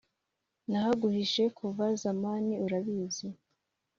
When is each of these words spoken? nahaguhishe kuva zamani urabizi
nahaguhishe 0.69 1.43
kuva 1.57 1.85
zamani 2.01 2.51
urabizi 2.65 3.27